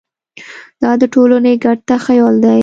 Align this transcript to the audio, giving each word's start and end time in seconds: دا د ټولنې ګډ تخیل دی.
دا 0.81 0.91
د 1.01 1.03
ټولنې 1.13 1.53
ګډ 1.63 1.77
تخیل 1.89 2.35
دی. 2.43 2.59